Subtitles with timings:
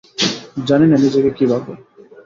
[0.67, 1.73] জানি না নিজেকে কী ভাবে।